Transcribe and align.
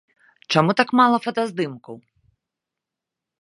Чаму 0.53 0.71
так 0.79 0.89
мала 0.99 1.17
фотаздымкаў? 1.25 1.95